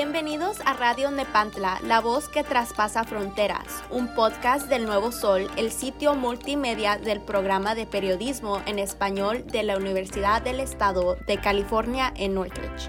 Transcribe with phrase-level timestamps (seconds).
[0.00, 5.72] Bienvenidos a Radio Nepantla, la voz que traspasa fronteras, un podcast del Nuevo Sol, el
[5.72, 12.12] sitio multimedia del programa de periodismo en español de la Universidad del Estado de California
[12.14, 12.88] en Northridge.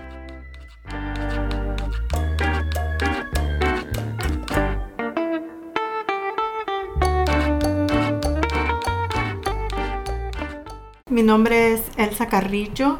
[11.10, 13.00] Mi nombre es Elsa Carrillo.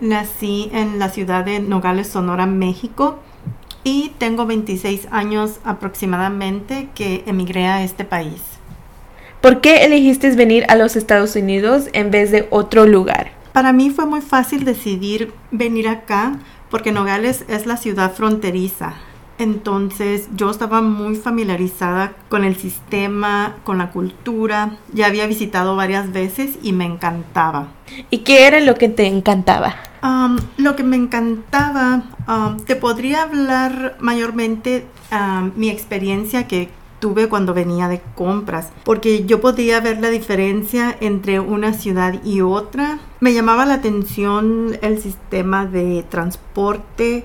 [0.00, 3.20] Nací en la ciudad de Nogales, Sonora, México
[3.84, 8.40] y tengo 26 años aproximadamente que emigré a este país.
[9.40, 13.30] ¿Por qué elegiste venir a los Estados Unidos en vez de otro lugar?
[13.52, 16.38] Para mí fue muy fácil decidir venir acá
[16.70, 18.94] porque Nogales es la ciudad fronteriza.
[19.38, 24.78] Entonces yo estaba muy familiarizada con el sistema, con la cultura.
[24.92, 27.68] Ya había visitado varias veces y me encantaba.
[28.10, 29.74] ¿Y qué era lo que te encantaba?
[30.04, 36.68] Um, lo que me encantaba, um, te podría hablar mayormente um, mi experiencia que
[37.00, 42.42] tuve cuando venía de compras, porque yo podía ver la diferencia entre una ciudad y
[42.42, 42.98] otra.
[43.20, 47.24] Me llamaba la atención el sistema de transporte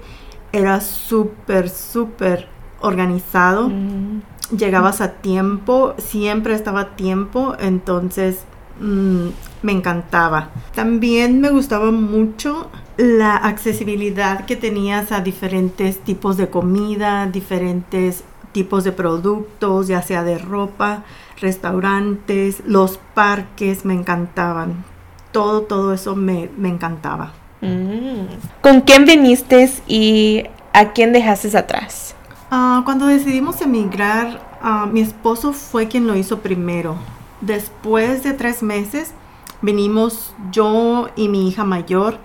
[0.54, 2.48] era súper, súper
[2.80, 3.70] organizado.
[3.70, 4.22] Mm.
[4.58, 8.46] Llegabas a tiempo, siempre estaba a tiempo, entonces
[8.80, 9.28] mm,
[9.62, 10.50] me encantaba.
[10.74, 18.84] También me gustaba mucho la accesibilidad que tenías a diferentes tipos de comida, diferentes tipos
[18.84, 21.04] de productos, ya sea de ropa,
[21.40, 24.84] restaurantes, los parques, me encantaban.
[25.32, 27.32] Todo, todo eso me, me encantaba.
[27.62, 28.26] Mm.
[28.62, 30.44] ¿Con quién viniste y
[30.74, 32.16] a quién dejaste atrás?
[32.52, 36.96] Ah, cuando decidimos emigrar, ah, mi esposo fue quien lo hizo primero.
[37.42, 39.14] Después de tres meses,
[39.62, 42.18] vinimos yo y mi hija mayor.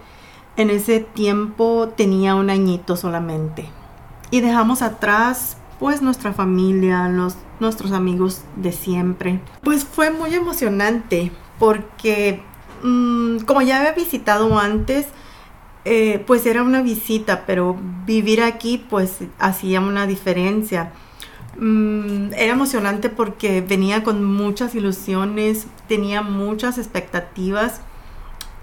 [0.57, 3.69] En ese tiempo tenía un añito solamente.
[4.31, 9.41] Y dejamos atrás pues nuestra familia, los, nuestros amigos de siempre.
[9.63, 12.43] Pues fue muy emocionante porque
[12.83, 15.07] mm, como ya había visitado antes,
[15.85, 17.77] eh, pues era una visita, pero
[18.07, 20.93] vivir aquí pues hacía una diferencia.
[21.59, 27.81] Mm, era emocionante porque venía con muchas ilusiones, tenía muchas expectativas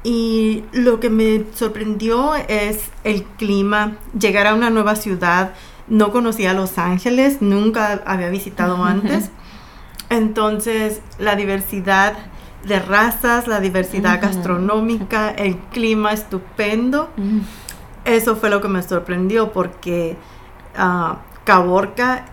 [0.03, 5.53] y lo que me sorprendió es el clima, llegar a una nueva ciudad.
[5.87, 9.29] No conocía Los Ángeles, nunca había visitado antes.
[10.09, 12.17] Entonces la diversidad
[12.65, 17.09] de razas, la diversidad gastronómica, el clima estupendo.
[18.05, 20.17] Eso fue lo que me sorprendió porque
[20.77, 22.25] uh, Caborca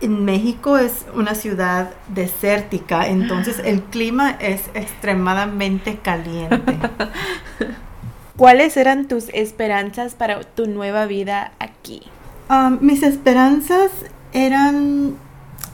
[0.00, 6.78] en México es una ciudad desértica, entonces el clima es extremadamente caliente.
[8.36, 12.02] ¿Cuáles eran tus esperanzas para tu nueva vida aquí?
[12.48, 13.90] Ah, mis esperanzas
[14.32, 15.16] eran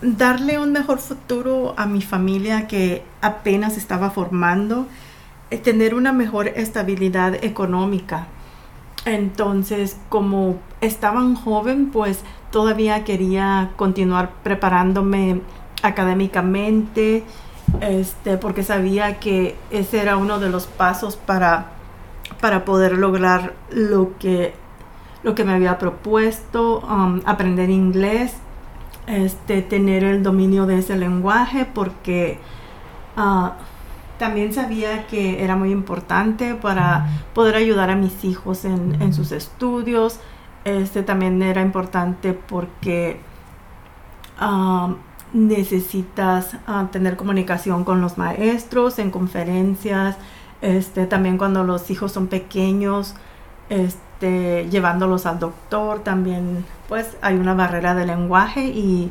[0.00, 4.86] darle un mejor futuro a mi familia que apenas estaba formando,
[5.50, 8.26] eh, tener una mejor estabilidad económica.
[9.04, 15.40] Entonces, como estaba joven, pues todavía quería continuar preparándome
[15.82, 17.24] académicamente,
[17.80, 21.72] este, porque sabía que ese era uno de los pasos para,
[22.40, 24.54] para poder lograr lo que,
[25.22, 28.34] lo que me había propuesto, um, aprender inglés
[29.06, 32.38] este, tener el dominio de ese lenguaje porque
[33.16, 33.54] ah,
[34.22, 40.20] también sabía que era muy importante para poder ayudar a mis hijos en, sus estudios.
[40.64, 43.18] Este también era importante porque
[44.38, 44.94] ah,
[45.32, 50.16] necesitas ah, tener comunicación con los maestros en conferencias,
[50.60, 53.16] este, también cuando los hijos son pequeños,
[53.68, 59.10] este, este, llevándolos al doctor también, pues hay una barrera de lenguaje y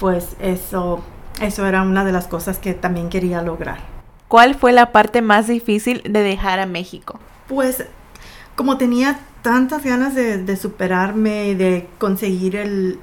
[0.00, 0.98] pues eso,
[1.40, 3.97] eso era una de las cosas que también quería lograr.
[4.28, 7.18] ¿Cuál fue la parte más difícil de dejar a México?
[7.48, 7.84] Pues
[8.54, 12.98] como tenía tantas ganas de, superarme, de conseguir el,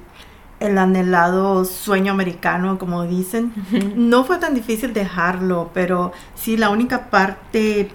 [0.60, 3.52] el anhelado sueño americano, como dicen.
[3.96, 7.90] No fue tan difícil dejarlo, pero sí, la única parte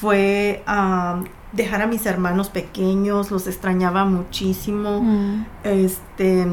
[0.00, 0.62] fue
[1.52, 5.02] dejar a mis hermanos pequeños, los extrañaba muchísimo.
[5.02, 5.46] Mm.
[5.64, 6.46] Este,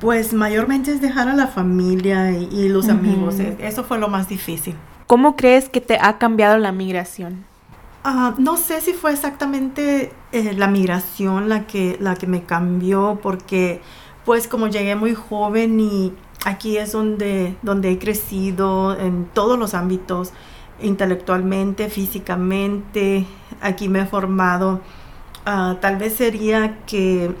[0.00, 3.38] pues mayormente es dejar a la familia y, los amigos.
[3.40, 4.76] E, eso fue lo más difícil.
[5.12, 7.44] ¿Cómo crees que te ha cambiado la migración?
[8.02, 13.20] Ah, no sé si fue exactamente eh, la migración la que, la que me cambió,
[13.22, 13.82] porque
[14.24, 16.14] pues como llegué muy joven y
[16.46, 20.32] aquí es donde, donde he crecido en todos los ámbitos
[20.80, 23.26] intelectualmente, físicamente,
[23.60, 24.80] aquí me he formado.
[25.44, 27.34] Ah, tal vez sería que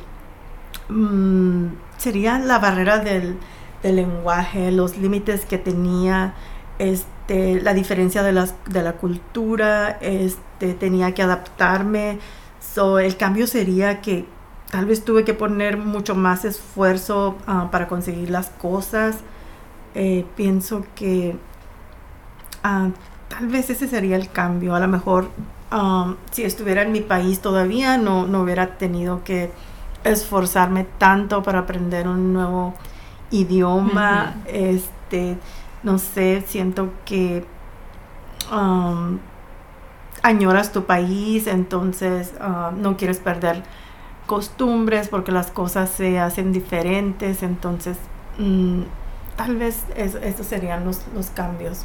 [0.90, 3.38] mm, sería la barrera del,
[3.82, 6.34] del lenguaje, los límites que tenía,
[6.82, 12.18] este, la diferencia de, las, de la cultura, este, tenía que adaptarme.
[12.60, 14.24] So, el cambio sería que
[14.70, 19.18] tal vez tuve que poner mucho más esfuerzo ah, para conseguir las cosas.
[19.94, 21.36] Eh, pienso que
[22.64, 22.88] ah,
[23.28, 24.74] tal vez ese sería el cambio.
[24.74, 25.30] A lo mejor
[25.70, 29.52] ah, si estuviera en mi país todavía no, no hubiera tenido que
[30.02, 32.74] esforzarme tanto para aprender un nuevo
[33.30, 34.34] idioma.
[34.46, 35.36] Este,
[35.82, 37.44] no sé, siento que
[38.52, 39.18] um,
[40.22, 43.62] añoras tu país, entonces uh, no quieres perder
[44.26, 47.96] costumbres porque las cosas se hacen diferentes, entonces
[48.38, 48.82] mm,
[49.36, 51.84] tal vez estos serían los, los cambios.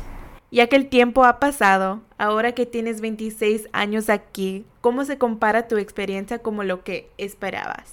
[0.50, 5.67] Ya que el tiempo ha pasado, ahora que tienes 26 años aquí, ¿cómo se compara
[5.67, 7.91] tu experiencia como lo que esperabas?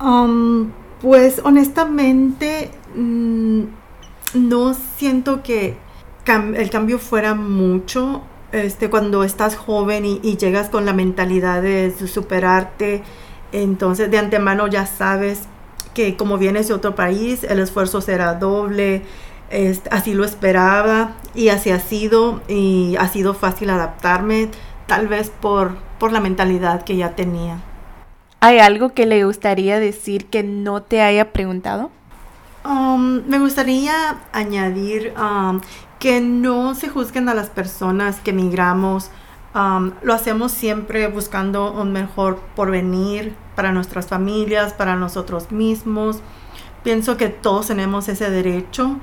[0.00, 0.70] Um,
[1.00, 3.62] pues honestamente mm,
[4.34, 5.76] no siento que
[6.54, 8.22] el cambio fuera mucho.
[8.52, 13.02] Este, cuando estás joven y, llegas con la mentalidad de superarte,
[13.52, 15.42] entonces de antemano ya sabes
[15.94, 19.02] que como vienes de otro país, el esfuerzo será doble.
[19.90, 24.48] así lo esperaba y así ha sido y ha sido fácil adaptarme,
[24.86, 27.60] tal vez por, por la mentalidad que ya tenía.
[28.40, 31.90] ¿Hay algo que le gustaría decir que no te haya preguntado?
[32.64, 35.60] Um, me gustaría añadir um,
[35.98, 39.10] que no se juzguen a las personas que emigramos.
[39.54, 46.20] Um, lo hacemos siempre buscando un mejor porvenir para nuestras familias, para nosotros mismos.
[46.82, 48.96] Pienso que todos tenemos ese derecho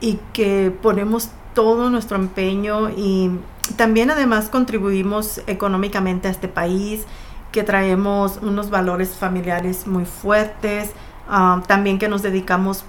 [0.00, 3.30] y que ponemos todo nuestro empeño y
[3.76, 7.04] también además contribuimos económicamente a este país
[7.52, 10.92] que traemos unos valores familiares muy fuertes,
[11.30, 12.84] ah, también que nos dedicamos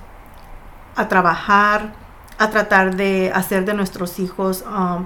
[0.96, 1.94] a trabajar,
[2.38, 5.04] a tratar de hacer de nuestros hijos ah,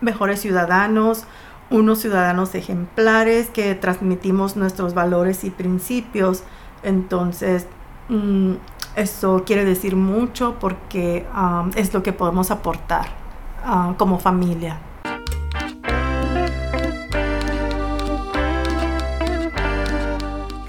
[0.00, 1.24] mejores ciudadanos,
[1.70, 6.42] unos ciudadanos ejemplares que transmitimos nuestros valores y principios.
[6.82, 7.66] Entonces,
[8.08, 8.52] mm,
[8.96, 13.18] eso quiere decir mucho porque ah, es lo que podemos aportar
[13.98, 14.78] como familia.